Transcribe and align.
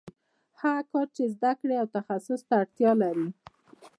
هغه 0.61 0.81
کار 0.91 1.07
چې 1.15 1.23
زده 1.35 1.51
کړې 1.59 1.75
او 1.81 1.87
تخصص 1.95 2.41
ته 2.47 2.53
اړتیا 2.61 2.91
لري 3.01 3.27